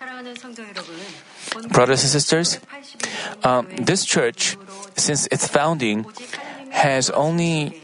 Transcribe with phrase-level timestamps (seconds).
[0.00, 0.42] Brothers
[2.02, 2.60] and sisters,
[3.42, 4.56] um, this church,
[4.96, 6.04] since its founding,
[6.70, 7.80] has only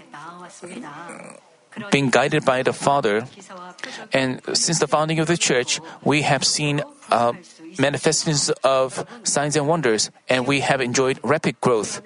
[1.91, 3.27] been guided by the Father.
[4.13, 7.33] And since the founding of the church, we have seen uh,
[7.79, 12.03] manifestations of signs and wonders, and we have enjoyed rapid growth.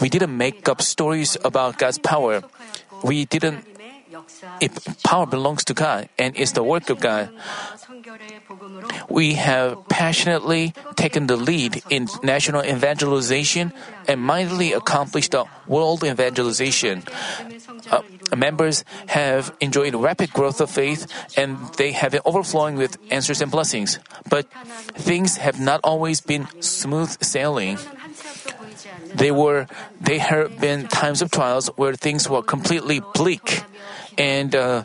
[0.00, 2.42] We didn't make up stories about God's power.
[3.02, 3.64] We didn't.
[4.60, 7.30] If power belongs to God and is the work of God,
[9.08, 13.72] we have passionately taken the lead in national evangelization
[14.06, 17.04] and mightily accomplished the world evangelization.
[17.90, 18.02] Uh,
[18.36, 21.06] members have enjoyed rapid growth of faith
[21.36, 23.98] and they have been overflowing with answers and blessings.
[24.28, 24.50] But
[24.96, 27.78] things have not always been smooth sailing.
[29.14, 29.66] They were,
[30.00, 33.62] there have been times of trials where things were completely bleak,
[34.18, 34.82] and uh,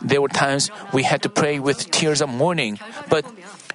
[0.00, 2.78] there were times we had to pray with tears of mourning.
[3.08, 3.24] But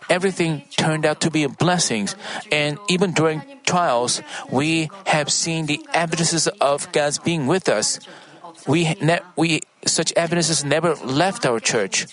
[0.09, 2.15] everything turned out to be blessings,
[2.51, 7.99] and even during trials, we have seen the evidences of God's being with us.
[8.67, 12.07] We, ne- we such evidences never left our church.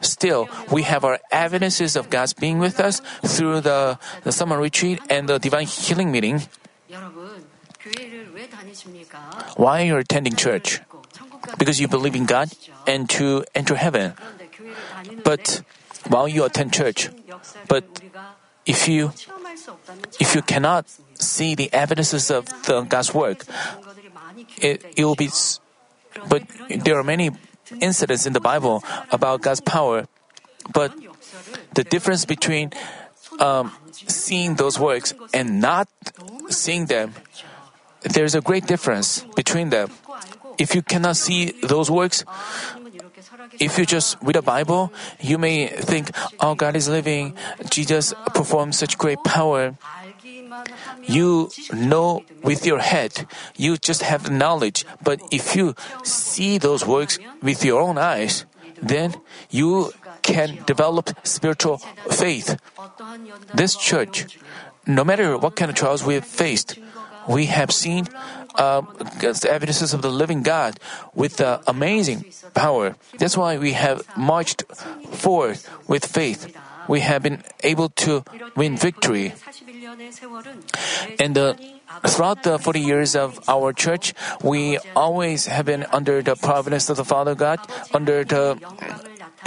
[0.00, 5.00] Still, we have our evidences of God's being with us through the, the summer retreat
[5.08, 6.42] and the divine healing meeting.
[9.56, 10.80] Why are you attending church?
[11.58, 12.50] Because you believe in God
[12.86, 14.14] and to enter heaven.
[15.24, 15.62] But
[16.08, 17.10] while you attend church,
[17.68, 17.84] but
[18.66, 19.12] if you
[20.20, 23.44] if you cannot see the evidences of the God's work,
[24.60, 25.30] it, it will be.
[26.28, 27.30] But there are many
[27.80, 30.06] incidents in the Bible about God's power,
[30.72, 30.92] but
[31.74, 32.72] the difference between
[33.40, 35.88] um, seeing those works and not
[36.48, 37.14] seeing them,
[38.02, 39.90] there's a great difference between them.
[40.58, 42.24] If you cannot see those works,
[43.60, 47.34] if you just read the Bible, you may think, oh, God is living,
[47.70, 49.74] Jesus performed such great power.
[51.06, 57.18] You know with your head, you just have knowledge, but if you see those works
[57.42, 58.44] with your own eyes,
[58.82, 59.14] then
[59.50, 61.78] you can develop spiritual
[62.10, 62.58] faith.
[63.54, 64.38] This church,
[64.86, 66.78] no matter what kind of trials we have faced,
[67.28, 68.08] we have seen
[68.54, 68.82] uh,
[69.20, 70.78] the evidences of the living God
[71.14, 72.96] with uh, amazing power.
[73.18, 74.64] That's why we have marched
[75.12, 76.56] forward with faith.
[76.88, 78.24] We have been able to
[78.56, 79.34] win victory.
[81.20, 81.54] And uh,
[82.06, 86.96] throughout the 40 years of our church, we always have been under the providence of
[86.96, 87.60] the Father God,
[87.92, 88.56] under the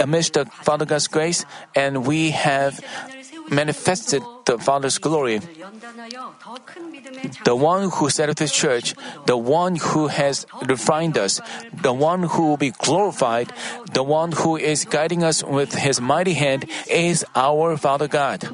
[0.00, 2.80] amidst the Father God's grace, and we have
[3.52, 5.38] manifested the Father's glory.
[7.44, 8.94] The one who set up this church,
[9.26, 11.40] the one who has refined us,
[11.70, 13.52] the one who will be glorified,
[13.92, 18.48] the one who is guiding us with his mighty hand is our Father God.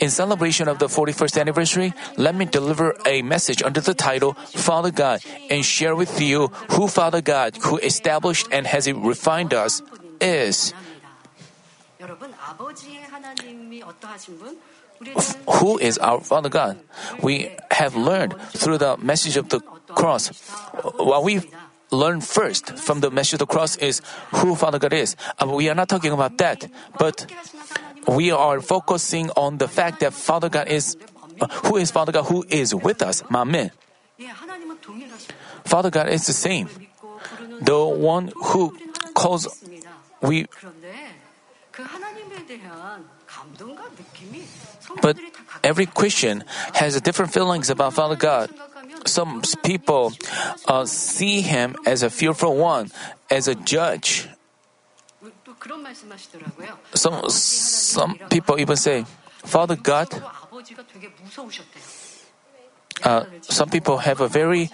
[0.00, 4.90] In celebration of the 41st anniversary, let me deliver a message under the title Father
[4.90, 9.82] God and share with you who Father God, who established and has refined us,
[10.20, 10.74] is.
[15.60, 16.78] Who is our Father God?
[17.22, 19.60] We have learned through the message of the
[19.94, 20.28] cross.
[20.96, 21.40] What we
[21.90, 24.02] learn first from the message of the cross is
[24.34, 25.16] who Father God is.
[25.46, 27.26] We are not talking about that, but
[28.06, 30.96] we are focusing on the fact that Father God is
[31.40, 33.22] uh, who is Father God who is with us.
[33.30, 33.70] Amen.
[35.64, 36.68] Father God is the same.
[37.60, 38.76] The one who
[39.14, 39.46] calls
[40.20, 40.46] we
[45.02, 45.16] but
[45.62, 46.44] every Christian
[46.74, 48.50] has different feelings about Father God.
[49.06, 50.12] Some people
[50.66, 52.90] uh, see Him as a fearful one,
[53.30, 54.28] as a judge.
[56.94, 59.04] Some, some people even say,
[59.44, 60.08] Father God,
[63.04, 64.70] uh, some people have a very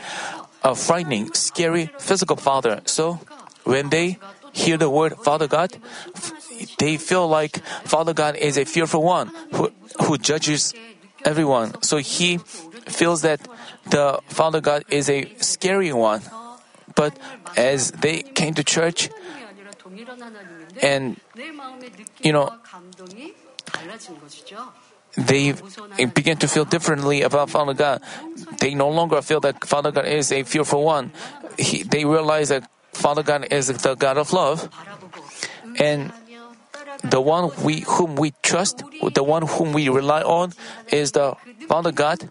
[0.62, 2.80] uh, frightening, scary physical father.
[2.86, 3.20] So
[3.64, 4.18] when they
[4.52, 5.76] hear the word Father God,
[6.78, 9.72] they feel like Father God is a fearful one who,
[10.02, 10.74] who judges
[11.24, 11.80] everyone.
[11.82, 13.40] So he feels that
[13.88, 16.22] the Father God is a scary one.
[16.94, 17.18] But
[17.56, 19.10] as they came to church
[20.82, 21.20] and,
[22.22, 22.52] you know,
[25.16, 25.54] they
[26.12, 28.02] begin to feel differently about Father God.
[28.60, 31.12] They no longer feel that Father God is a fearful one.
[31.58, 34.68] He, they realize that Father God is the God of love.
[35.78, 36.12] And
[37.04, 40.52] the one we whom we trust, the one whom we rely on,
[40.88, 41.34] is the
[41.68, 42.28] Father God.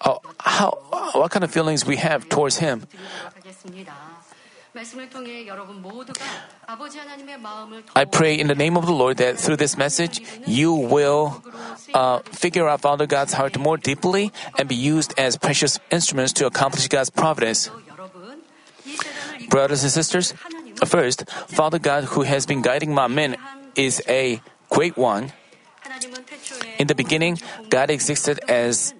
[0.00, 0.76] Uh, how,
[1.14, 2.86] what kind of feelings we have towards Him?
[7.94, 11.42] I pray in the name of the Lord that through this message, you will
[11.92, 16.46] uh, figure out Father God's heart more deeply and be used as precious instruments to
[16.46, 17.70] accomplish God's providence.
[19.50, 20.32] Brothers and sisters,
[20.86, 23.36] first, Father God, who has been guiding Manmin,
[23.74, 24.40] is a
[24.70, 25.32] great one.
[26.78, 27.38] In the beginning,
[27.70, 28.94] God existed as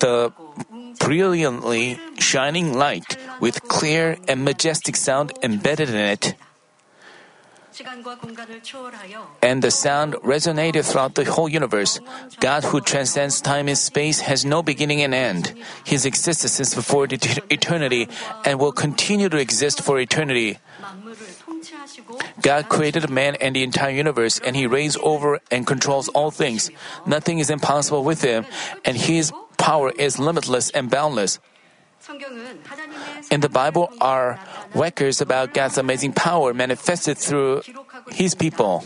[0.00, 0.32] the
[1.00, 6.34] brilliantly shining light with clear and majestic sound embedded in it.
[9.42, 12.00] And the sound resonated throughout the whole universe.
[12.40, 15.54] God, who transcends time and space, has no beginning and end.
[15.84, 18.08] He has existed since before eternity
[18.44, 20.58] and will continue to exist for eternity.
[22.40, 26.70] God created man and the entire universe, and He reigns over and controls all things.
[27.06, 28.44] Nothing is impossible with Him,
[28.84, 31.38] and His power is limitless and boundless.
[33.30, 34.38] In the Bible are
[34.74, 37.62] records about God's amazing power manifested through
[38.10, 38.84] His people.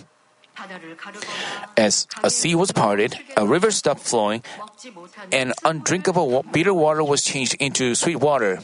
[1.76, 4.42] As a sea was parted, a river stopped flowing,
[5.30, 8.58] and undrinkable bitter water was changed into sweet water.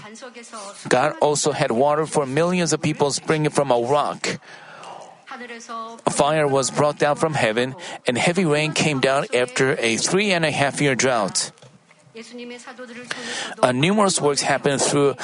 [0.88, 4.40] God also had water for millions of people springing from a rock.
[6.06, 7.74] A fire was brought down from heaven,
[8.06, 11.50] and heavy rain came down after a three and a half year drought.
[13.62, 15.16] Uh, numerous works happened through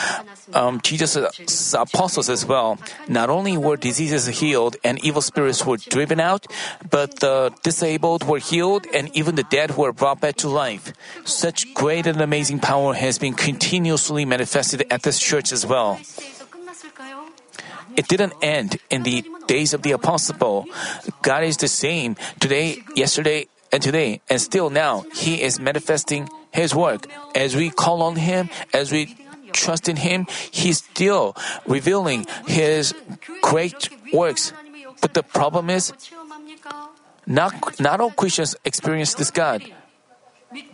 [0.55, 2.79] um, Jesus' apostles as well.
[3.09, 6.47] Not only were diseases healed and evil spirits were driven out,
[6.91, 10.93] but the disabled were healed and even the dead were brought back to life.
[11.25, 16.01] Such great and amazing power has been continuously manifested at this church as well.
[17.97, 20.67] It didn't end in the days of the apostle.
[21.23, 25.05] God is the same today, yesterday, and today, and still now.
[25.15, 26.29] He is manifesting
[26.61, 27.09] His work.
[27.35, 29.17] As we call on Him, as we
[29.53, 31.35] trust in Him, He's still
[31.67, 32.95] revealing His
[33.41, 34.53] great works.
[35.01, 35.93] But the problem is,
[37.27, 39.65] not, not all Christians experience this God.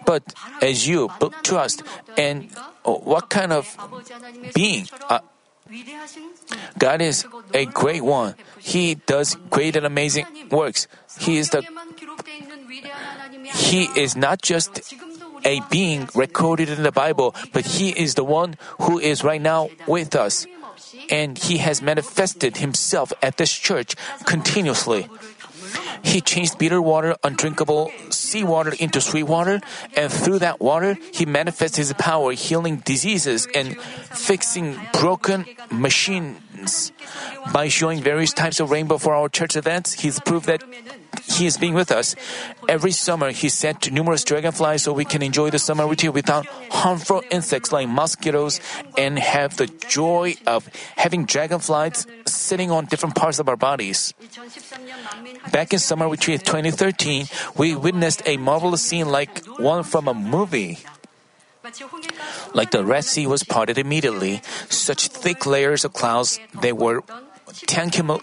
[0.04, 1.10] But as you
[1.42, 1.82] trust,
[2.16, 2.50] and
[2.82, 3.68] what kind of
[4.54, 4.88] being?
[5.08, 5.20] Uh,
[6.78, 8.34] God is a great one.
[8.58, 10.86] He does great and amazing works.
[11.18, 11.62] He is the
[13.54, 14.80] He is not just
[15.46, 19.70] a being recorded in the Bible, but He is the one who is right now
[19.86, 20.46] with us.
[21.08, 23.94] And He has manifested Himself at this church
[24.26, 25.08] continuously.
[26.02, 29.60] He changed bitter water, undrinkable seawater into sweet water,
[29.96, 35.46] and through that water, He manifests His power, healing diseases and fixing broken
[37.52, 40.62] By showing various types of rainbow for our church events, He's proved that
[41.36, 42.14] he is being with us.
[42.68, 47.22] Every summer, He sent numerous dragonflies so we can enjoy the summer you without harmful
[47.30, 48.60] insects like mosquitoes
[48.96, 54.14] and have the joy of having dragonflies sitting on different parts of our bodies.
[55.52, 57.26] Back in Summer Retreat 2013,
[57.56, 60.78] we witnessed a marvelous scene like one from a movie.
[62.54, 67.02] Like the Red Sea was parted immediately, such thick layers of clouds, they were
[67.66, 68.20] 10, kilo,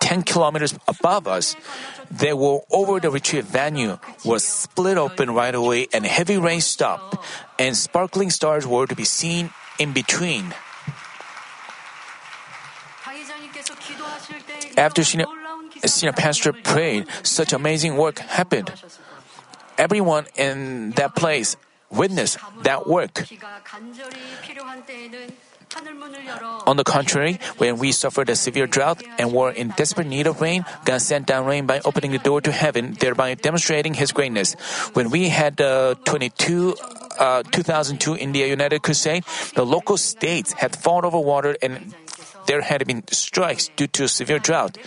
[0.00, 1.56] 10 kilometers above us.
[2.10, 7.16] They were over the retreat venue, was split open right away, and heavy rain stopped,
[7.58, 10.54] and sparkling stars were to be seen in between.
[14.76, 15.26] After senior,
[15.84, 18.72] senior pastor prayed, such amazing work happened.
[19.78, 21.56] Everyone in that place
[21.96, 23.24] witnessed that work.
[26.66, 30.40] On the contrary, when we suffered a severe drought and were in desperate need of
[30.40, 34.54] rain, God sent down rain by opening the door to heaven, thereby demonstrating His greatness.
[34.94, 36.76] When we had the 22
[37.18, 39.24] uh, 2002 India United Crusade,
[39.54, 41.94] the local states had fallen over water and
[42.46, 44.78] there had been strikes due to severe drought.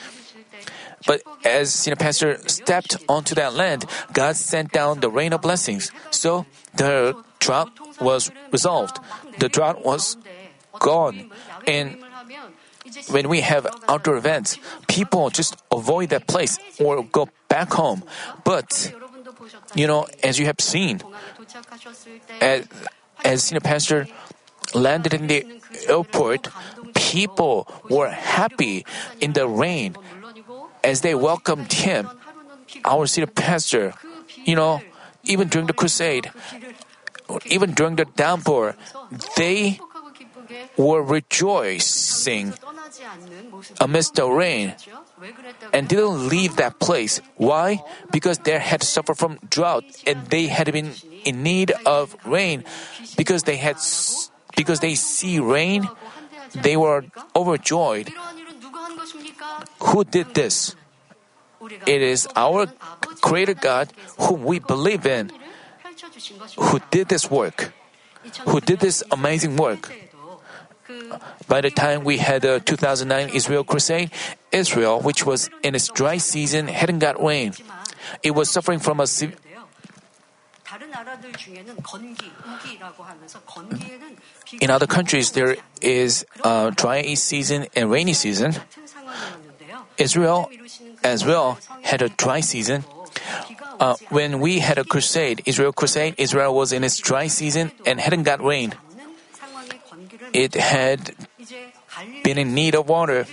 [1.06, 5.92] But as senior pastor stepped onto that land, God sent down the rain of blessings.
[6.12, 9.00] So the drought was resolved.
[9.40, 10.18] The drought was
[10.80, 11.32] gone.
[11.68, 11.98] And
[13.10, 18.04] when we have outdoor events, people just avoid that place or go back home.
[18.44, 18.94] But,
[19.76, 21.02] you know, as you have seen,
[22.42, 22.68] as,
[23.24, 24.08] as senior pastor
[24.74, 25.46] landed in the
[25.88, 26.50] airport,
[26.96, 28.86] people were happy
[29.20, 29.96] in the rain
[30.84, 32.10] as they welcomed him,
[32.86, 33.94] our senior pastor.
[34.46, 34.82] You know,
[35.24, 36.32] even during the crusade,
[37.46, 38.76] even during the downpour,
[39.36, 39.80] they
[40.78, 42.54] were rejoicing
[43.80, 44.74] amidst the rain
[45.74, 47.22] and didn't leave that place.
[47.36, 47.84] Why?
[48.12, 50.94] Because they had suffered from drought and they had been
[51.26, 52.64] in need of rain
[53.18, 53.78] because they had
[54.56, 55.88] because they see rain
[56.54, 57.06] they were
[57.36, 58.10] overjoyed.
[59.80, 60.76] Who did this?
[61.86, 62.68] It is our
[63.22, 65.32] Creator God whom we believe in
[66.58, 67.74] who did this work,
[68.46, 69.92] who did this amazing work.
[71.48, 74.10] By the time we had the 2009 Israel crusade,
[74.52, 77.54] Israel, which was in its dry season, hadn't got rain.
[78.24, 79.34] It was suffering from a se-
[84.62, 88.54] in other countries, there is a dry season and rainy season.
[90.00, 90.50] Israel
[91.04, 92.84] as well had a dry season.
[93.80, 98.00] Uh, when we had a crusade, Israel crusade, Israel was in its dry season and
[98.00, 98.74] hadn't got rain.
[100.34, 101.16] It had
[102.24, 103.26] been in need of water.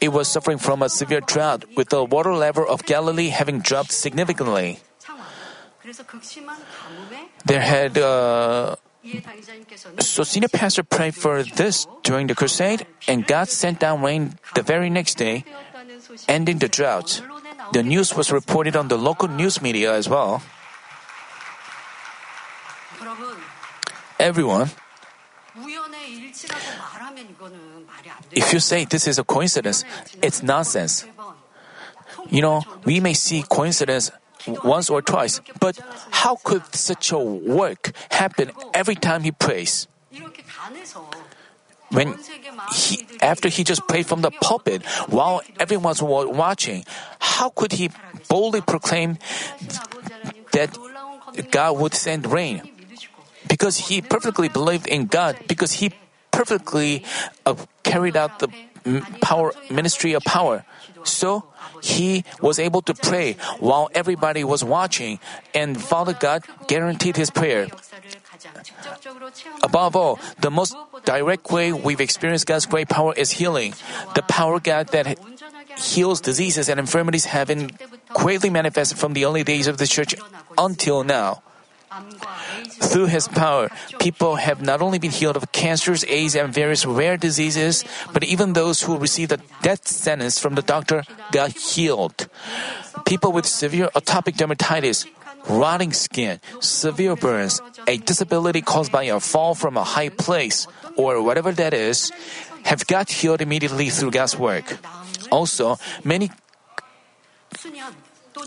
[0.00, 3.92] It was suffering from a severe drought, with the water level of Galilee having dropped
[3.92, 4.80] significantly.
[7.44, 8.76] There had uh,
[10.00, 14.62] so senior pastor prayed for this during the crusade, and God sent down rain the
[14.62, 15.44] very next day
[16.28, 17.22] ending the drought.
[17.72, 20.42] The news was reported on the local news media as well.
[24.18, 24.70] Everyone,
[28.32, 29.84] if you say this is a coincidence,
[30.22, 31.06] it's nonsense.
[32.28, 34.10] You know, we may see coincidence
[34.64, 39.88] once or twice, but how could such a work happen every time he prays?
[41.90, 42.14] when
[42.72, 46.84] he, after he just prayed from the pulpit while everyone was watching,
[47.18, 47.90] how could he
[48.28, 49.18] boldly proclaim
[50.52, 50.76] that
[51.50, 52.62] God would send rain?
[53.48, 55.92] Because he perfectly believed in God, because he
[56.30, 57.04] perfectly
[57.44, 58.48] uh, carried out the
[58.84, 60.64] mm, power ministry of power.
[61.04, 61.44] So
[61.82, 65.18] he was able to pray while everybody was watching,
[65.54, 67.68] and Father God guaranteed his prayer.
[69.62, 73.74] Above all, the most direct way we've experienced God's great power is healing.
[74.14, 75.18] The power God that
[75.78, 77.70] heals diseases and infirmities have been
[78.14, 80.14] greatly manifested from the early days of the church
[80.58, 81.42] until now.
[82.70, 83.68] Through His power,
[83.98, 88.52] people have not only been healed of cancers, AIDS, and various rare diseases, but even
[88.52, 92.28] those who received a death sentence from the doctor got healed.
[93.06, 95.06] People with severe atopic dermatitis,
[95.48, 100.66] rotting skin, severe burns, a disability caused by a fall from a high place,
[100.96, 102.12] or whatever that is,
[102.64, 104.78] have got healed immediately through God's work.
[105.30, 106.30] Also, many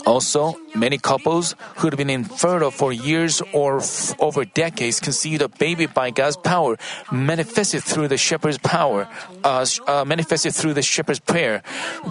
[0.06, 5.48] also, many couples who had been infertile for years or f- over decades conceived a
[5.48, 6.78] baby by God's power,
[7.12, 9.08] manifested through the shepherd's power,
[9.44, 11.64] uh, uh, manifested through the shepherd's prayer.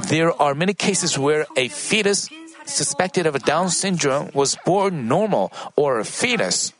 [0.09, 2.29] There are many cases where a fetus
[2.67, 6.73] suspected of a Down syndrome was born normal, or a fetus,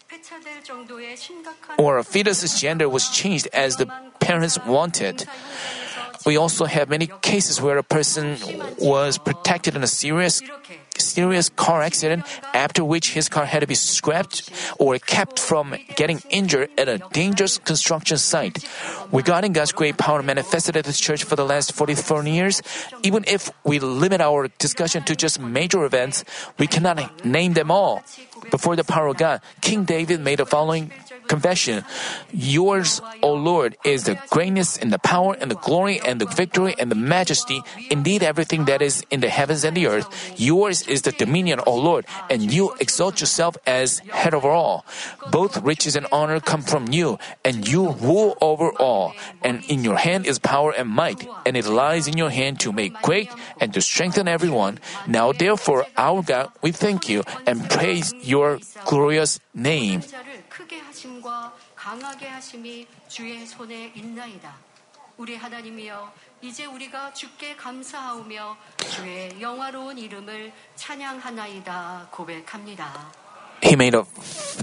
[1.79, 3.87] or a fetus's gender was changed as the
[4.21, 5.27] parents wanted.
[6.25, 8.39] We also have many cases where a person
[8.79, 10.43] was protected in a serious
[10.99, 12.25] serious car accident
[12.55, 16.99] after which his car had to be scrapped or kept from getting injured at a
[17.13, 18.65] dangerous construction site.
[19.11, 22.63] Regarding God's great power manifested at this church for the last 44 years,
[23.03, 26.25] even if we limit our discussion to just major events,
[26.59, 28.03] we cannot name them all.
[28.51, 30.91] Before the power of God, King David made the following
[31.33, 31.81] confession
[32.33, 36.75] Yours, O Lord, is the greatness and the power and the glory and the victory
[36.79, 37.61] and the majesty,
[37.91, 40.09] indeed everything that is in the heavens and the earth.
[40.41, 44.85] Yours is the dominion, O Lord, and you exalt yourself as head over all.
[45.31, 49.15] Both riches and honor come from you, and you rule over all.
[49.45, 52.73] And in your hand is power and might, and it lies in your hand to
[52.73, 53.29] make great
[53.61, 54.81] and to strengthen everyone.
[55.07, 58.59] Now therefore, our God, we thank you and praise your
[58.89, 60.03] glorious name.
[61.02, 64.56] 크게 하심과 강하게 하심이 주의 손에 있나이다.
[65.18, 68.58] 우리 하나님이여 이제 우리가 주께 감사하오며
[68.92, 73.12] 주의 영화로운 이름을 찬양하나이다 고백합니다.
[73.64, 74.04] He made a,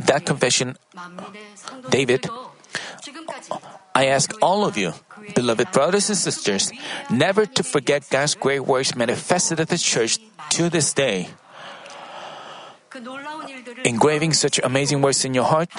[0.07, 1.57] that confession 만민의
[1.91, 2.55] David, 성도들도
[3.03, 3.51] 지금까지
[3.95, 4.93] I ask all of you,
[5.35, 6.71] beloved brothers and sisters,
[7.11, 10.21] never to forget God's great works manifested at the church
[10.51, 11.35] to this day.
[13.86, 15.70] engraving such amazing words in your heart,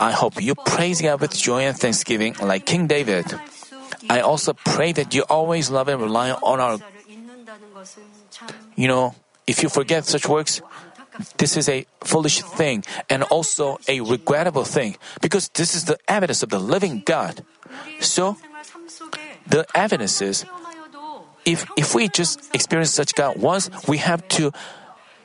[0.00, 3.26] I hope you praise God with joy and thanksgiving like King David.
[4.10, 6.78] I also pray that you always love and rely on our.
[8.76, 9.14] You know,
[9.46, 10.60] if you forget such works,
[11.38, 16.42] this is a foolish thing and also a regrettable thing because this is the evidence
[16.42, 17.42] of the living God.
[18.00, 18.36] So,
[19.46, 20.44] the evidence is
[21.44, 24.52] if, if we just experience such God once, we have to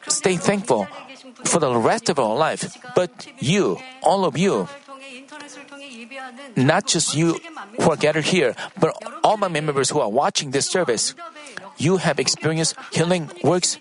[0.07, 0.87] stay thankful
[1.45, 2.77] for the rest of our life.
[2.95, 4.67] But you, all of you,
[6.55, 7.39] not just you
[7.79, 11.15] who are gathered here, but all my members who are watching this service,
[11.77, 13.77] you have experienced healing works.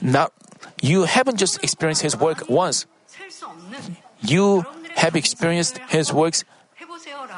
[0.00, 0.30] Now,
[0.80, 2.86] you haven't just experienced His work once,
[4.20, 4.64] you
[4.96, 6.44] have experienced His works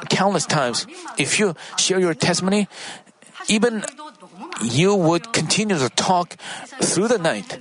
[0.09, 0.87] countless times.
[1.17, 2.67] If you share your testimony,
[3.47, 3.83] even
[4.61, 6.35] you would continue to talk
[6.81, 7.59] through the night.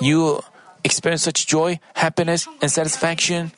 [0.00, 0.40] You
[0.84, 3.52] experience such joy, happiness, and satisfaction.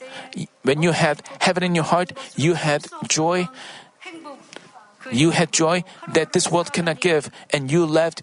[0.62, 3.48] When you had heaven in your heart, you had joy.
[5.10, 8.22] You had joy that this world cannot give, and you left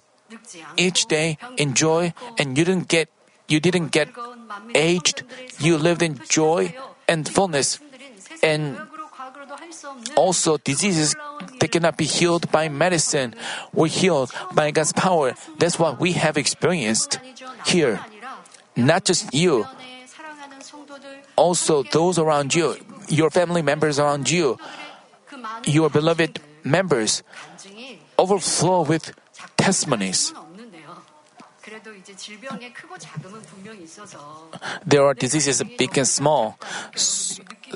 [0.77, 3.09] each day in joy, and you didn't get
[3.47, 4.09] you didn't get
[4.75, 5.23] aged.
[5.59, 6.75] You lived in joy
[7.07, 7.79] and fullness,
[8.43, 8.77] and
[10.15, 11.15] also diseases
[11.59, 13.35] that cannot be healed by medicine
[13.73, 15.33] We're healed by God's power.
[15.57, 17.19] That's what we have experienced
[17.65, 17.99] here.
[18.75, 19.67] Not just you,
[21.35, 22.75] also those around you,
[23.07, 24.57] your family members around you,
[25.65, 27.23] your beloved members
[28.17, 29.13] overflow with
[29.57, 30.33] testimonies.
[34.85, 36.57] There are diseases big and small.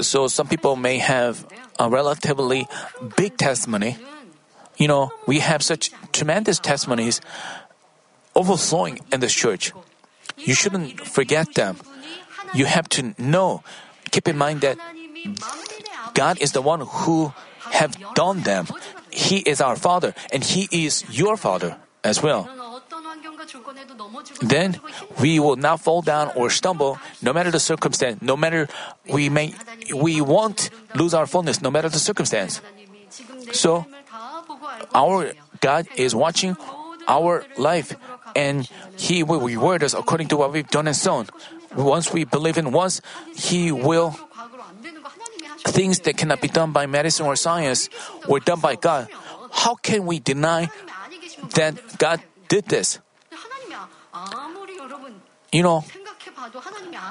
[0.01, 1.45] So some people may have
[1.79, 2.67] a relatively
[3.15, 3.97] big testimony.
[4.77, 7.21] You know, we have such tremendous testimonies
[8.35, 9.71] overflowing in this church.
[10.37, 11.77] You shouldn't forget them.
[12.53, 13.63] You have to know,
[14.11, 14.77] keep in mind that
[16.13, 17.33] God is the one who
[17.71, 18.67] have done them.
[19.09, 22.62] He is our Father and He is your Father as well.
[24.43, 24.79] Then
[25.19, 28.67] we will not fall down or stumble no matter the circumstance, no matter
[29.07, 29.55] we may
[29.95, 32.59] we won't lose our fullness no matter the circumstance.
[33.53, 33.85] So
[34.93, 35.31] our
[35.61, 36.57] God is watching
[37.07, 37.95] our life
[38.35, 41.27] and He will reward us according to what we've done and sown.
[41.75, 43.01] Once we believe in once,
[43.33, 44.15] He will
[45.63, 47.89] things that cannot be done by medicine or science
[48.27, 49.07] were done by God.
[49.51, 50.69] How can we deny
[51.55, 52.19] that God
[52.49, 52.99] did this?
[55.51, 55.85] You know,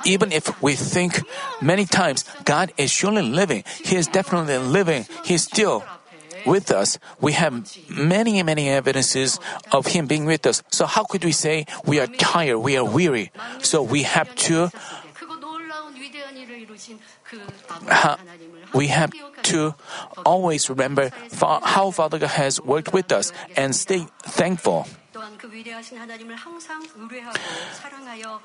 [0.05, 1.23] even if we think
[1.61, 5.85] many times God is surely living, He is definitely living, He is still
[6.45, 6.99] with us.
[7.21, 7.55] We have
[7.89, 9.39] many, many evidences
[9.71, 10.63] of Him being with us.
[10.71, 13.31] So how could we say we are tired, we are weary?
[13.61, 14.71] So we have to,
[18.75, 19.75] we have to
[20.27, 24.87] always remember how Father God has worked with us and stay thankful.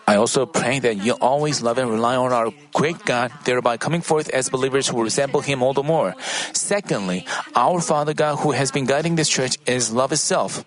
[0.08, 4.02] I also pray that you always love and rely on our great God, thereby coming
[4.02, 6.16] forth as believers who resemble Him all the more.
[6.54, 10.66] Secondly, our Father God who has been guiding this church is love itself.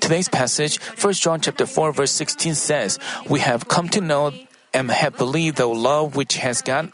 [0.00, 4.32] Today's passage, 1 John chapter 4 verse 16 says, We have come to know
[4.72, 6.92] and have believed the love which has God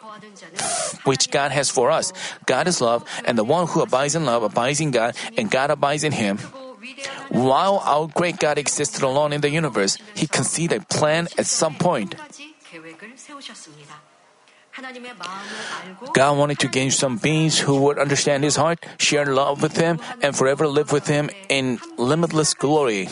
[1.04, 2.12] which God has for us.
[2.46, 5.70] God is love, and the one who abides in love abides in God, and God
[5.70, 6.38] abides in him.
[7.30, 11.74] While our great God existed alone in the universe, He conceived a plan at some
[11.74, 12.14] point.
[16.12, 19.98] God wanted to gain some beings who would understand His heart, share love with Him,
[20.20, 23.08] and forever live with Him in limitless glory.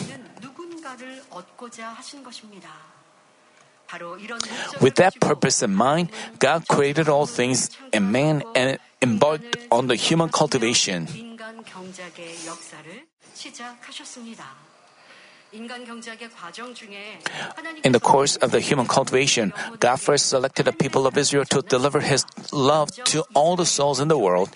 [4.81, 9.95] With that purpose in mind, God created all things and man and embarked on the
[9.95, 11.07] human cultivation.
[17.83, 21.61] In the course of the human cultivation, God first selected the people of Israel to
[21.61, 24.49] deliver His love to all the souls in the world.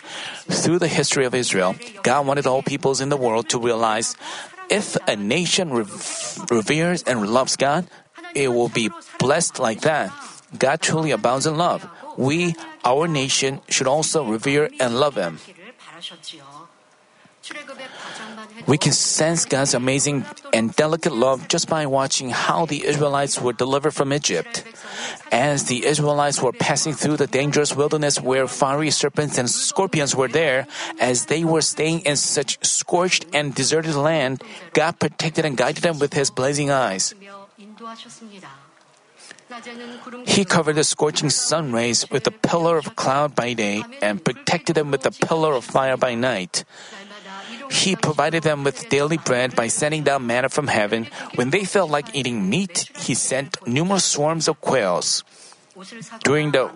[0.50, 4.16] Through the history of Israel, God wanted all peoples in the world to realize
[4.70, 7.88] if a nation reveres and loves God,
[8.36, 8.90] it will be
[9.20, 10.12] blessed like that.
[10.58, 11.88] God truly abounds in love.
[12.18, 15.40] We, our nation, should also revere and love Him.
[18.68, 23.54] We can sense God's amazing and delicate love just by watching how the Israelites were
[23.54, 24.64] delivered from Egypt.
[25.32, 30.28] As the Israelites were passing through the dangerous wilderness where fiery serpents and scorpions were
[30.28, 30.68] there,
[31.00, 36.00] as they were staying in such scorched and deserted land, God protected and guided them
[36.00, 37.14] with His blazing eyes.
[40.26, 44.76] He covered the scorching sun rays with a pillar of cloud by day and protected
[44.76, 46.64] them with a pillar of fire by night.
[47.70, 51.08] He provided them with daily bread by sending down manna from heaven.
[51.36, 55.24] When they felt like eating meat, He sent numerous swarms of quails.
[56.26, 56.68] During the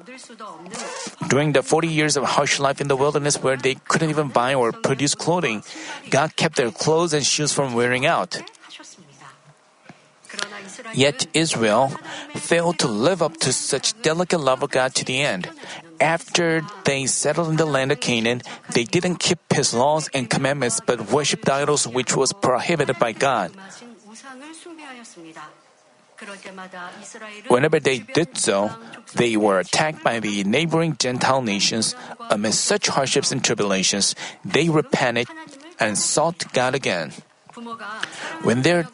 [1.27, 4.53] during the 40 years of harsh life in the wilderness where they couldn't even buy
[4.53, 5.63] or produce clothing,
[6.09, 8.39] God kept their clothes and shoes from wearing out.
[10.93, 11.89] Yet Israel
[12.35, 15.49] failed to live up to such delicate love of God to the end.
[15.99, 18.41] After they settled in the land of Canaan,
[18.73, 23.51] they didn't keep his laws and commandments but worshipped idols which was prohibited by God.
[27.47, 28.71] Whenever they did so,
[29.15, 31.95] they were attacked by the neighboring Gentile nations.
[32.29, 35.27] Amid such hardships and tribulations, they repented
[35.79, 37.11] and sought God again.
[38.43, 38.87] When their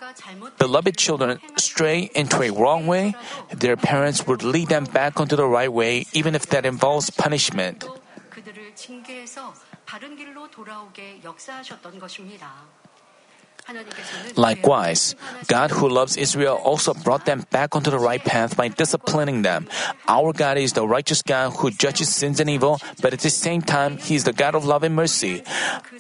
[0.58, 3.16] beloved children stray into a wrong way,
[3.52, 7.86] their parents would lead them back onto the right way, even if that involves punishment.
[14.36, 15.16] Likewise,
[15.48, 19.68] God who loves Israel also brought them back onto the right path by disciplining them.
[20.08, 23.62] Our God is the righteous God who judges sins and evil, but at the same
[23.62, 25.44] time, He is the God of love and mercy.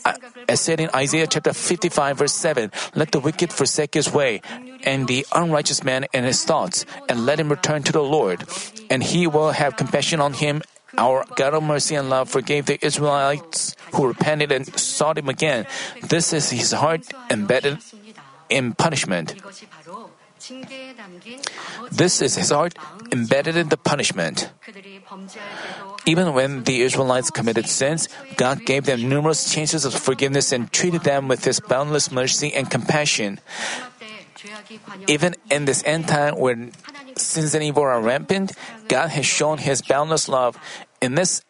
[0.05, 0.13] Uh,
[0.47, 4.41] as said in Isaiah chapter 55 verse 7, let the wicked forsake his way,
[4.83, 8.45] and the unrighteous man in his thoughts, and let him return to the Lord,
[8.89, 10.61] and He will have compassion on him
[10.97, 15.67] our God of mercy and love forgave the Israelites who repented and sought Him again.
[16.01, 17.79] This is His heart embedded
[18.49, 19.35] in punishment.
[21.91, 22.73] This is His heart
[23.11, 24.51] embedded in the punishment.
[26.05, 31.03] Even when the Israelites committed sins, God gave them numerous chances of forgiveness and treated
[31.03, 33.39] them with His boundless mercy and compassion.
[35.07, 36.71] Even in this end time when
[37.19, 38.53] sins and evil are rampant,
[38.87, 40.57] God has shown His boundless love.
[41.01, 41.41] In this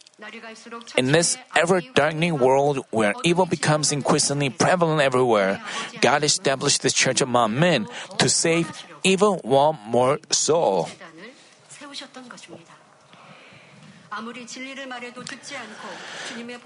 [0.98, 5.62] in this ever darkening world where evil becomes increasingly prevalent everywhere,
[6.02, 8.68] God established the Church among men to save
[9.04, 10.90] even one more soul.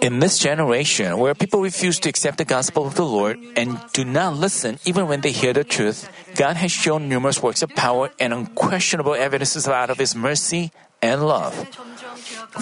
[0.02, 4.06] In this generation, where people refuse to accept the gospel of the Lord and do
[4.06, 8.12] not listen even when they hear the truth, God has shown numerous works of power
[8.20, 11.54] and unquestionable evidences out of His mercy and love.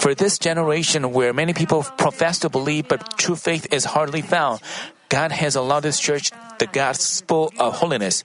[0.00, 4.60] For this generation, where many people profess to believe but true faith is hardly found,
[5.08, 8.24] God has allowed this church the gospel of holiness.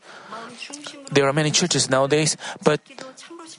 [1.12, 2.82] There are many churches nowadays, but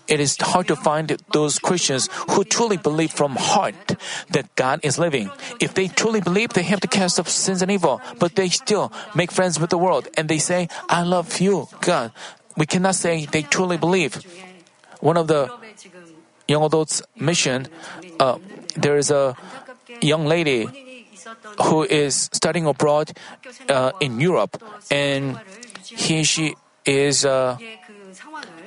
[0.08, 3.96] it is hard to find those Christians who truly believe from heart
[4.30, 5.30] that God is living.
[5.60, 8.92] If they truly believe, they have to cast off sins and evil, but they still
[9.14, 12.12] make friends with the world and they say, I love you, God.
[12.56, 14.18] We cannot say they truly believe.
[15.00, 15.52] One of the
[16.48, 17.68] young adults mission,
[18.18, 18.38] uh,
[18.74, 19.36] there is a
[20.00, 20.66] young lady
[21.62, 23.12] who is studying abroad
[23.68, 24.56] uh, in Europe,
[24.90, 25.38] and
[25.84, 27.58] he she is uh,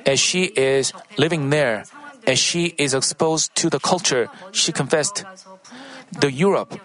[0.06, 1.84] as she is living there,
[2.26, 5.24] as she is exposed to the culture, she confessed
[6.12, 6.78] the Europe.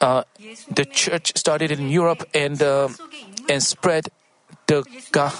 [0.00, 0.24] Uh,
[0.70, 2.88] the church started in Europe and uh,
[3.48, 4.08] and spread
[4.66, 5.32] the God,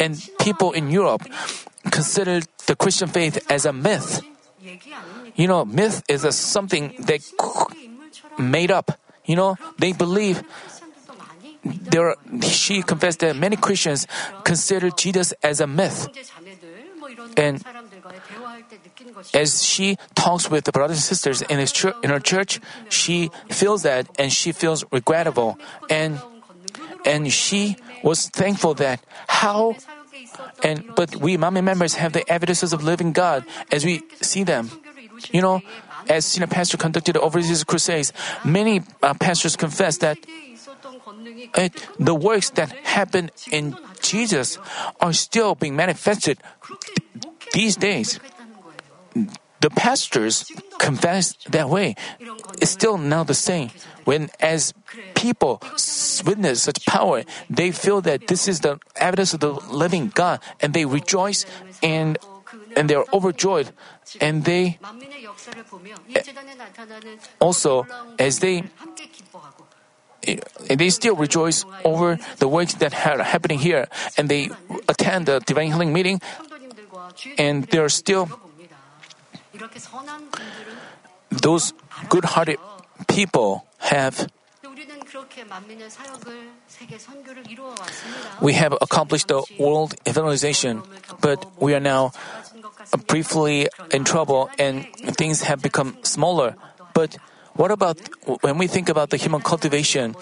[0.00, 1.22] and people in Europe
[1.90, 4.22] considered the Christian faith as a myth.
[5.36, 7.20] You know, myth is a something that
[8.38, 8.98] made up.
[9.24, 10.42] You know, they believe
[11.64, 14.06] there she confessed that many Christians
[14.44, 16.08] consider Jesus as a myth.
[17.36, 17.64] And
[19.32, 21.72] as she talks with the brothers and sisters in, his
[22.02, 25.58] in her church, she feels that and she feels regrettable.
[25.90, 26.20] And
[27.04, 29.76] and she was thankful that how
[30.62, 34.70] and but we Manmin members have the evidences of living God as we see them.
[35.30, 35.62] You know,
[36.08, 38.12] as senior pastor conducted overseas crusades,
[38.44, 40.18] many uh, pastors confess that
[41.56, 44.58] it, the works that happened in Jesus
[45.00, 46.38] are still being manifested
[47.52, 48.20] these days.
[49.60, 50.44] The pastors
[50.78, 51.94] confess that way.
[52.60, 53.70] It's still now the same.
[54.04, 54.74] When as
[55.14, 55.62] people
[56.26, 60.74] witness such power, they feel that this is the evidence of the living God, and
[60.74, 61.46] they rejoice
[61.82, 62.18] and
[62.76, 63.70] and they are overjoyed,
[64.20, 64.78] and they
[67.40, 67.86] also
[68.18, 68.64] as they
[70.68, 74.50] they still rejoice over the works that are happening here, and they
[74.88, 76.20] attend the divine healing meeting,
[77.38, 78.28] and they are still
[81.30, 81.72] those
[82.08, 82.58] good-hearted
[83.08, 84.28] people have
[88.40, 90.82] we have accomplished the world evangelization,
[91.20, 92.12] but we are now
[93.06, 96.56] briefly in trouble and things have become smaller.
[96.94, 97.16] But
[97.54, 97.98] what about
[98.42, 100.14] when we think about the human cultivation?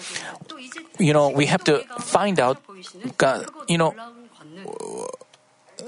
[0.99, 2.61] You know, we have to find out,
[3.17, 3.95] God, you know,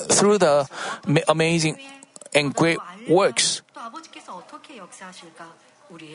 [0.10, 0.68] through the
[1.28, 1.78] amazing
[2.34, 3.62] and great works,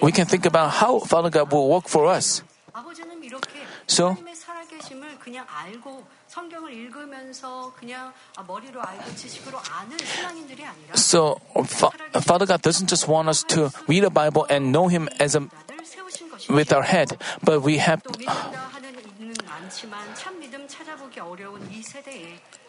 [0.02, 2.42] we can think about how Father God will work for us
[2.73, 9.97] 아버지는 이렇게 So- 하나님의 살아계심을 그냥 알고 성경을 읽으면서 그냥 아, 머리로 알고 지식으로 아는
[9.97, 14.71] 신앙인들이 아니라 So, Fa- Father God doesn't just want us to read the Bible and
[14.75, 16.53] know Him as a, 나를 세우신 것이죠.
[16.53, 21.71] with our head, but we have 또 믿는다 하는 이는 많지만 참 믿음 찾아보기 어려운
[21.71, 22.41] 이 세대에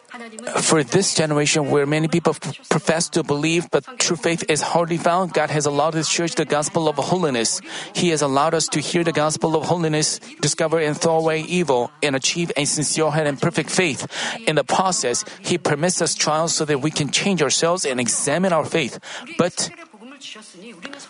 [0.60, 2.34] for this generation where many people
[2.68, 6.44] profess to believe but true faith is hardly found, God has allowed His church the
[6.44, 7.60] gospel of holiness.
[7.94, 11.90] He has allowed us to hear the gospel of holiness, discover and throw away evil,
[12.02, 14.06] and achieve a sincere and perfect faith.
[14.46, 18.52] In the process, He permits us trials so that we can change ourselves and examine
[18.52, 18.98] our faith.
[19.38, 19.70] But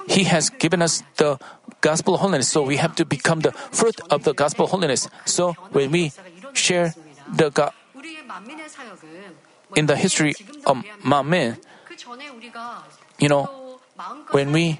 [0.09, 1.38] he has given us the
[1.81, 5.09] gospel of holiness, so we have to become the fruit of the gospel holiness.
[5.27, 6.12] So when we
[6.55, 6.95] share
[7.29, 7.82] the gospel,
[9.77, 10.35] in the history
[10.66, 11.57] of Manmin,
[13.18, 13.79] you know,
[14.31, 14.79] when we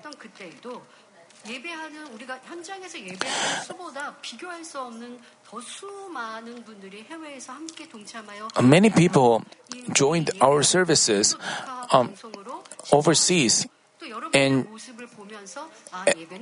[8.63, 9.45] Many people
[9.93, 11.37] joined our services
[11.91, 12.15] um,
[12.93, 13.67] overseas.
[14.35, 14.67] and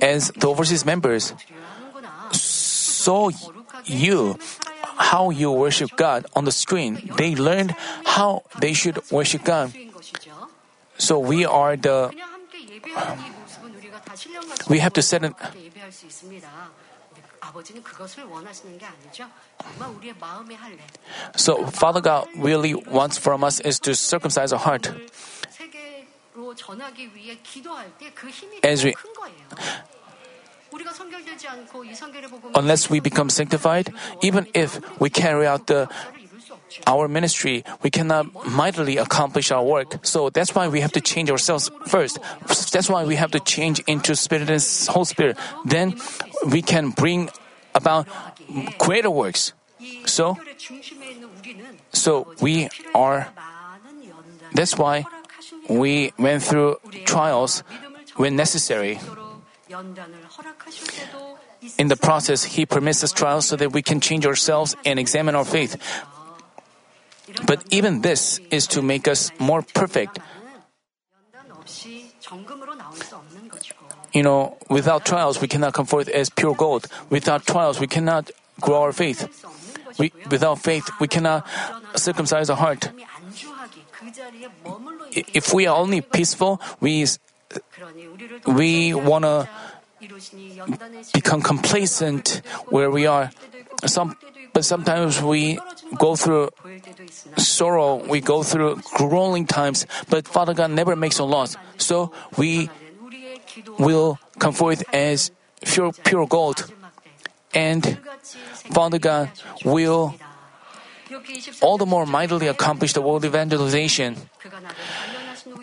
[0.01, 1.33] as the overseas members
[3.01, 3.29] saw
[3.85, 4.37] you,
[4.97, 7.01] how you worship God on the screen.
[7.17, 7.73] They learned
[8.05, 9.73] how they should worship God.
[10.97, 12.13] So we are the.
[12.95, 13.17] Um,
[14.69, 15.33] we have to set an.
[21.35, 24.91] So Father God really wants from us is to circumcise our heart.
[28.63, 28.95] As we,
[32.55, 35.89] Unless we become sanctified, even if we carry out the
[36.87, 39.99] our ministry, we cannot mightily accomplish our work.
[40.03, 42.19] So that's why we have to change ourselves first.
[42.71, 45.37] That's why we have to change into spirit and whole spirit.
[45.65, 45.99] Then
[46.47, 47.29] we can bring
[47.75, 48.07] about
[48.77, 49.53] greater works.
[50.05, 50.37] So,
[51.91, 53.27] so we are.
[54.53, 55.05] That's why
[55.69, 57.63] we went through trials
[58.15, 58.99] when necessary.
[61.77, 65.35] In the process, He permits us trials so that we can change ourselves and examine
[65.35, 65.77] our faith.
[67.45, 70.19] But even this is to make us more perfect.
[74.13, 76.87] You know, without trials, we cannot come forth as pure gold.
[77.09, 79.27] Without trials, we cannot grow our faith.
[79.97, 81.47] We, without faith, we cannot
[81.95, 82.91] circumcise our heart.
[85.11, 87.05] If we are only peaceful, we
[88.47, 89.47] we want to
[91.13, 93.31] become complacent where we are.
[93.85, 94.15] Some,
[94.53, 95.59] but sometimes we
[95.97, 96.49] go through
[97.37, 101.57] sorrow, we go through growing times, but Father God never makes a loss.
[101.77, 102.69] So we
[103.79, 105.31] will come forth as
[105.63, 106.71] pure, pure gold.
[107.53, 107.99] And
[108.71, 109.29] Father God
[109.65, 110.15] will
[111.61, 114.15] all the more mightily accomplish the world evangelization.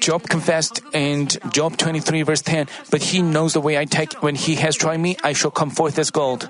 [0.00, 4.14] Job confessed in Job 23, verse 10, But he knows the way I take.
[4.22, 6.48] When he has tried me, I shall come forth as gold.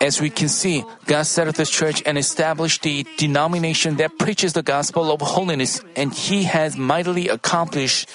[0.00, 4.52] As we can see, God set up the church and established the denomination that preaches
[4.52, 8.08] the gospel of holiness, and He has mightily accomplished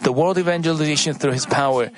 [0.00, 1.90] the world evangelization through His power.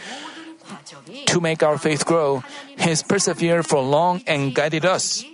[1.27, 2.42] To make our faith grow,
[2.77, 5.25] He has persevered for long and guided us.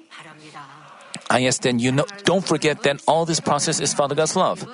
[0.54, 4.36] Ah, I ask then you know, don't forget that all this process is Father God's
[4.36, 4.66] love.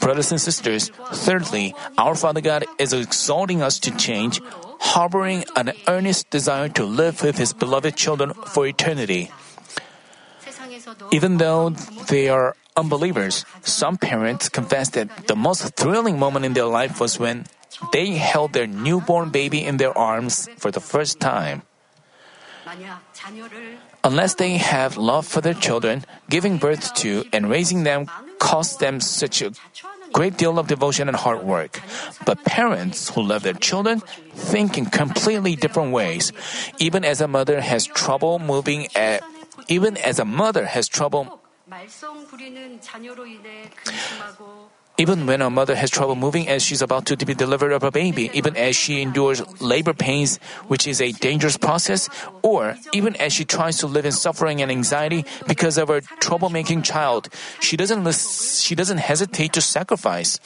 [0.00, 4.40] Brothers and sisters, thirdly, our Father God is exhorting us to change,
[4.80, 9.30] harboring an earnest desire to live with His beloved children for eternity.
[11.10, 11.70] Even though
[12.08, 17.18] they are unbelievers, some parents confess that the most thrilling moment in their life was
[17.18, 17.46] when
[17.92, 21.62] they held their newborn baby in their arms for the first time.
[24.04, 28.06] Unless they have love for their children, giving birth to and raising them
[28.42, 29.54] costs them such a
[30.10, 31.78] great deal of devotion and hard work.
[32.26, 34.02] But parents who love their children
[34.34, 36.34] think in completely different ways.
[36.82, 39.22] Even as a mother has trouble moving at,
[39.70, 41.38] even as a mother has trouble
[44.98, 47.90] even when a mother has trouble moving as she's about to be delivered of a
[47.90, 50.36] baby, even as she endures labor pains,
[50.68, 52.10] which is a dangerous process,
[52.42, 56.84] or even as she tries to live in suffering and anxiety because of her troublemaking
[56.84, 57.28] child,
[57.60, 60.38] she doesn't, she doesn't hesitate to sacrifice.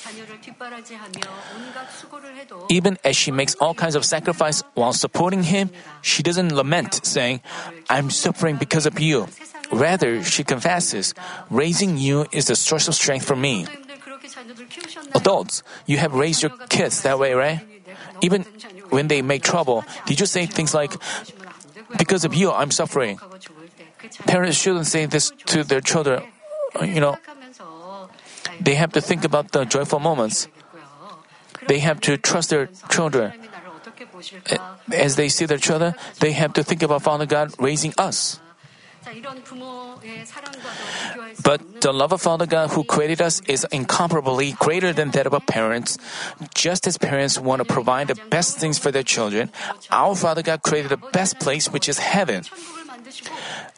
[2.71, 5.71] Even as she makes all kinds of sacrifice while supporting him,
[6.03, 7.41] she doesn't lament, saying,
[7.91, 9.27] I'm suffering because of you.
[9.73, 11.15] Rather, she confesses,
[11.51, 13.67] raising you is the source of strength for me.
[15.15, 17.61] Adults, you have raised your kids that way, right?
[18.21, 18.45] Even
[18.91, 20.95] when they make trouble, did you say things like,
[21.99, 23.19] because of you, I'm suffering.
[24.27, 26.23] Parents shouldn't say this to their children.
[26.81, 27.17] You know,
[28.61, 30.49] they have to think about the joyful moments.
[31.69, 33.33] They have to trust their children.
[34.93, 38.41] As they see their children, they have to think about Father God raising us.
[41.43, 45.35] But the love of Father God who created us is incomparably greater than that of
[45.35, 45.99] our parents.
[46.55, 49.51] Just as parents want to provide the best things for their children,
[49.91, 52.43] our Father God created the best place, which is heaven.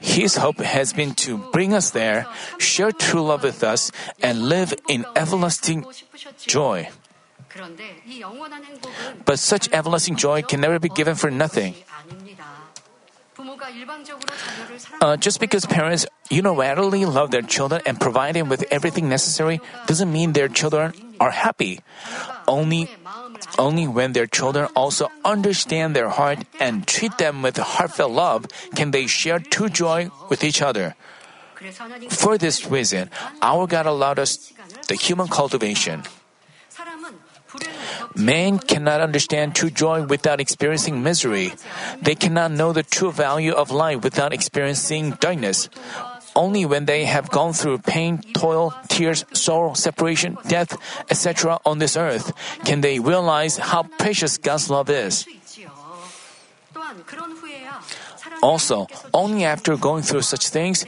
[0.00, 2.26] His hope has been to bring us there,
[2.58, 5.84] share true love with us, and live in everlasting
[6.46, 6.88] joy.
[9.24, 11.74] But such everlasting joy can never be given for nothing.
[15.00, 20.12] Uh, just because parents unilaterally love their children and provide them with everything necessary doesn't
[20.12, 21.80] mean their children are happy.
[22.46, 22.88] Only,
[23.58, 28.90] only when their children also understand their heart and treat them with heartfelt love can
[28.90, 30.94] they share true joy with each other.
[32.10, 33.10] For this reason,
[33.42, 34.52] our God allowed us
[34.86, 36.04] the human cultivation.
[38.16, 41.52] Man cannot understand true joy without experiencing misery.
[42.00, 45.68] They cannot know the true value of life without experiencing darkness.
[46.34, 50.76] Only when they have gone through pain, toil, tears, sorrow, separation, death,
[51.10, 51.58] etc.
[51.64, 52.32] on this earth
[52.64, 55.26] can they realize how precious God's love is.
[58.42, 60.84] Also, only after going through such things,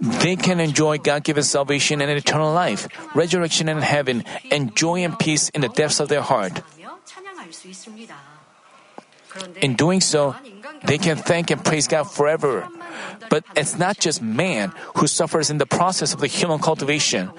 [0.00, 5.18] they can enjoy God given salvation and eternal life, resurrection and heaven, and joy and
[5.18, 6.62] peace in the depths of their heart.
[9.60, 10.34] In doing so,
[10.84, 12.68] they can thank and praise God forever.
[13.28, 17.30] But it's not just man who suffers in the process of the human cultivation.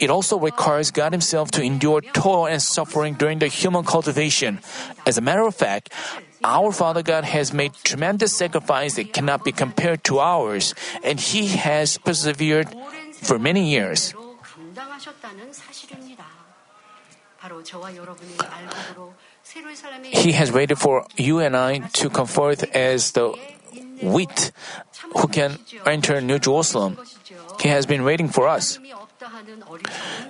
[0.00, 4.60] It also requires God Himself to endure toil and suffering during the human cultivation.
[5.06, 5.92] As a matter of fact,
[6.44, 11.48] our Father God has made tremendous sacrifice that cannot be compared to ours, and He
[11.58, 12.68] has persevered
[13.12, 14.14] for many years.
[20.02, 23.34] He has waited for you and I to come forth as the
[24.02, 24.52] wheat
[25.16, 26.98] who can enter New Jerusalem.
[27.60, 28.78] He has been waiting for us.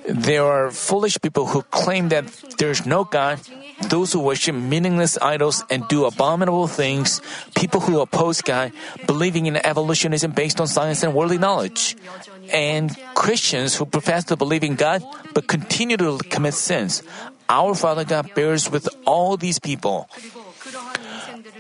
[0.09, 2.27] There are foolish people who claim that
[2.59, 3.41] there is no God,
[3.89, 7.21] those who worship meaningless idols and do abominable things,
[7.55, 8.73] people who oppose God,
[9.07, 11.97] believing in evolutionism based on science and worldly knowledge,
[12.53, 15.05] and Christians who profess to believe in God
[15.35, 17.03] but continue to commit sins.
[17.49, 20.09] Our Father God bears with all these people.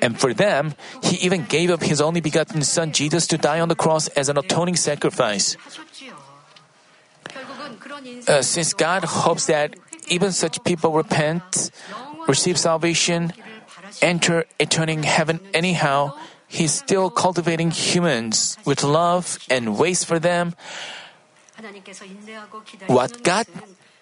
[0.03, 3.68] And for them, He even gave up His only begotten Son Jesus to die on
[3.68, 5.57] the cross as an atoning sacrifice.
[8.29, 9.77] Uh, since God hopes that
[10.09, 11.70] even such people repent,
[12.27, 13.33] receive salvation,
[14.01, 16.14] enter eternal heaven anyhow,
[16.48, 20.57] He's still cultivating humans with love and waits for them.
[22.87, 23.46] What God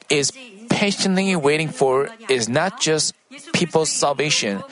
[0.09, 0.31] is
[0.69, 3.15] patiently waiting for is not just
[3.53, 4.63] people's salvation.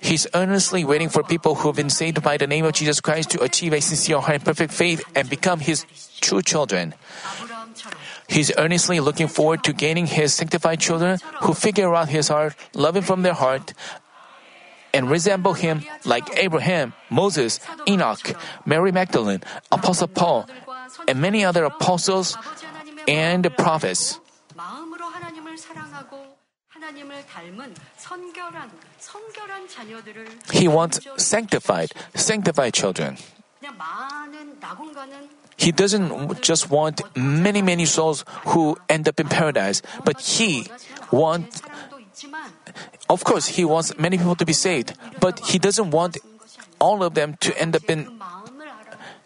[0.00, 3.42] He's earnestly waiting for people who've been saved by the name of Jesus Christ to
[3.42, 5.84] achieve a sincere heart and perfect faith and become His
[6.20, 6.94] true children.
[8.28, 12.96] He's earnestly looking forward to gaining His sanctified children who figure out His heart, love
[12.96, 13.74] Him from their heart,
[14.92, 20.48] and resemble Him like Abraham, Moses, Enoch, Mary Magdalene, Apostle Paul,
[21.08, 22.38] and many other apostles
[23.06, 24.20] and prophets.
[30.52, 33.16] He wants sanctified, sanctified children.
[35.56, 40.66] He doesn't just want many, many souls who end up in paradise, but he
[41.10, 41.62] wants,
[43.08, 46.18] of course, he wants many people to be saved, but he doesn't want
[46.80, 48.20] all of them to end up in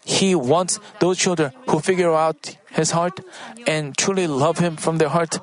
[0.05, 3.19] he wants those children who figure out his heart
[3.67, 5.39] and truly love him from their heart.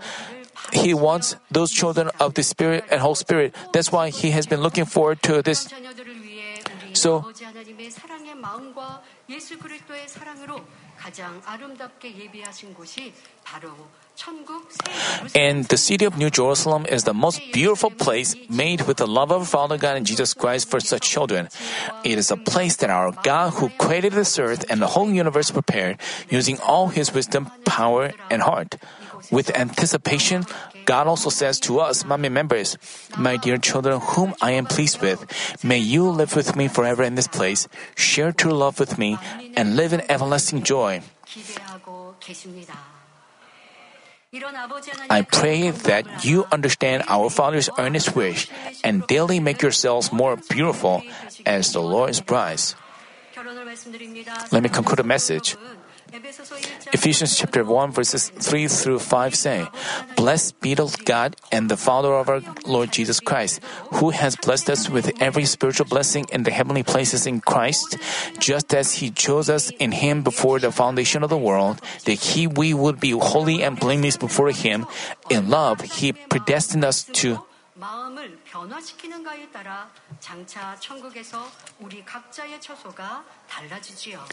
[0.72, 3.54] He wants those children of the Spirit and Holy Spirit.
[3.72, 5.68] That's why he has been looking forward to this.
[6.92, 7.24] So,
[15.34, 19.30] and the city of New Jerusalem is the most beautiful place made with the love
[19.30, 21.48] of Father God and Jesus Christ for such children.
[22.02, 25.50] It is a place that our God who created this earth and the whole universe
[25.50, 26.00] prepared
[26.30, 28.76] using all his wisdom, power, and heart.
[29.30, 30.44] With anticipation,
[30.84, 32.78] God also says to us, Manmin members,
[33.16, 35.26] My dear children, whom I am pleased with,
[35.64, 39.18] may you live with me forever in this place, share true love with me,
[39.56, 41.02] and live in everlasting joy.
[45.08, 48.48] I pray that you understand our Father's earnest wish
[48.84, 51.02] and daily make yourselves more beautiful
[51.46, 52.60] as the Lord's bride.
[54.52, 55.56] Let me conclude the message.
[56.93, 59.65] Ephesians chapter 1 verses 3 through 5 say,
[60.15, 63.61] Blessed be the God and the Father of our Lord Jesus Christ,
[63.93, 67.97] who has blessed us with every spiritual blessing in the heavenly places in Christ,
[68.39, 72.47] just as he chose us in him before the foundation of the world, that he
[72.47, 74.85] we would be holy and blameless before him.
[75.29, 77.39] In love, he predestined us to
[77.81, 79.89] 마음을 변화시키는가에 따라
[80.19, 81.43] 장차 천국에서
[81.79, 84.23] 우리 각자의 처소가 달라지지요.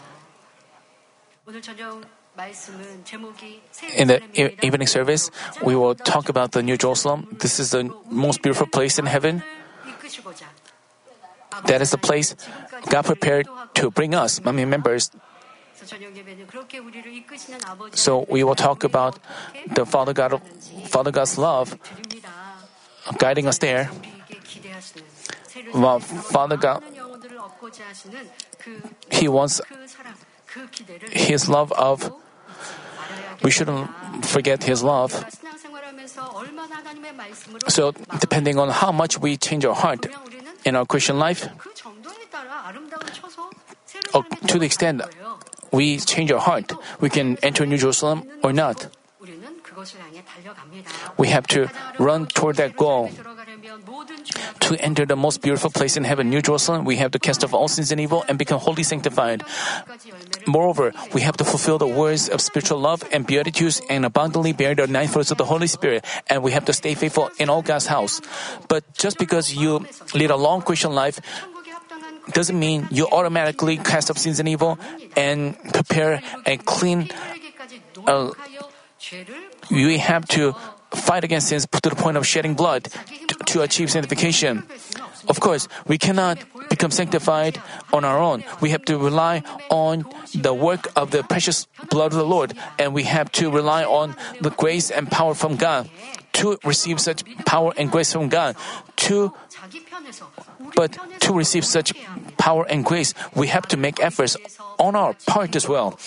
[3.96, 5.30] in the evening service,
[5.62, 7.28] we will talk about the New Jerusalem.
[7.40, 9.44] This is the most beautiful place in heaven.
[11.66, 12.36] That is the place
[12.90, 15.12] God prepared to bring us, Manmin, members.
[17.94, 19.20] So we will talk about
[19.76, 20.42] the Father God,
[20.88, 21.78] Father God's love
[23.18, 23.92] guiding us there.
[25.74, 26.84] Well, Father God,
[29.12, 29.62] He wants
[31.12, 32.12] his love of,
[33.44, 33.90] we shouldn't
[34.26, 35.26] forget His love.
[37.68, 40.06] So, depending on how much we change our heart
[40.66, 41.48] in our Christian life,
[44.48, 45.02] to the extent
[45.72, 48.88] we change our heart, we can enter New Jerusalem or not.
[51.18, 53.10] We have to run toward that goal.
[54.60, 57.54] To enter the most beautiful place in heaven, New Jerusalem, we have to cast off
[57.54, 59.44] all sins and evil and become wholly sanctified.
[60.46, 64.76] Moreover, we have to fulfill the words of spiritual love and beatitudes and abundantly bear
[64.76, 67.62] the nine fruits of the Holy Spirit, and we have to stay faithful in all
[67.62, 68.22] God's house.
[68.68, 71.20] But just because you lead a long Christian life
[72.32, 74.78] doesn't mean you automatically cast off sins and evil
[75.16, 77.10] and prepare a clean.
[78.06, 78.32] Uh,
[79.70, 80.56] we have to
[80.94, 82.88] fight against sins to the point of shedding blood
[83.54, 84.66] to achieve sanctification.
[85.30, 87.62] Of course, we cannot become sanctified
[87.94, 88.44] on our own.
[88.60, 92.94] We have to rely on the work of the precious blood of the Lord, and
[92.94, 95.90] we have to rely on the grace and power from God.
[96.42, 98.58] To receive such power and grace from God,
[99.06, 99.32] to
[100.76, 101.94] but to receive such
[102.42, 104.36] power and grace, we have to make efforts
[104.80, 106.00] on our part as well.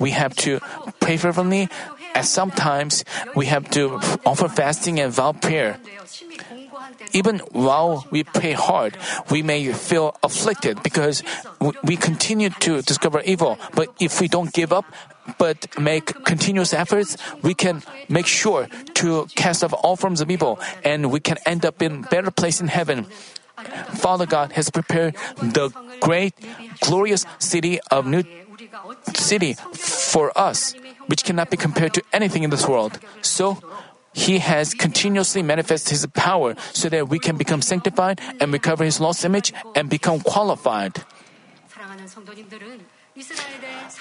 [0.00, 0.60] We have to
[0.98, 1.68] pray fervently,
[2.16, 3.04] and sometimes
[3.36, 5.76] we have to offer fasting and vow prayer.
[7.12, 8.96] Even while we pray hard,
[9.30, 11.22] we may feel afflicted because
[11.82, 13.58] we continue to discover evil.
[13.74, 14.84] But if we don't give up,
[15.38, 20.58] but make continuous efforts, we can make sure to cast off all forms of evil
[20.84, 23.06] and we can end up in better place in heaven.
[23.94, 25.70] Father God has prepared the
[26.00, 26.34] great,
[26.80, 28.22] glorious city of New
[29.14, 30.74] City for us,
[31.06, 32.98] which cannot be compared to anything in this world.
[33.22, 33.58] So
[34.16, 38.98] he has continuously manifested His power so that we can become sanctified and recover His
[38.98, 41.04] lost image and become qualified.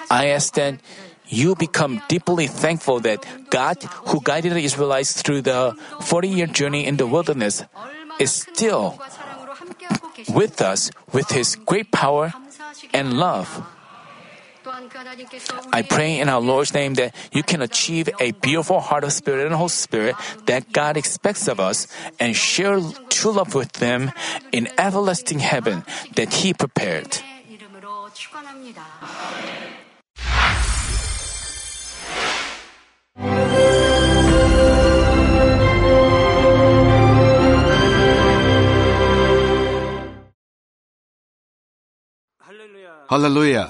[0.09, 0.79] I ask that
[1.27, 6.85] you become deeply thankful that God, who guided the Israelites through the 40 year journey
[6.87, 7.63] in the wilderness,
[8.17, 8.95] is still
[10.31, 12.31] with us with His great power
[12.93, 13.67] and love.
[15.71, 19.45] I pray in our Lord's name that you can achieve a beautiful heart of spirit
[19.45, 20.15] and whole spirit
[20.45, 21.87] that God expects of us
[22.19, 22.79] and share
[23.09, 24.11] true love with them
[24.51, 25.83] in everlasting heaven
[26.15, 27.19] that He prepared.
[43.07, 43.69] Hallelujah.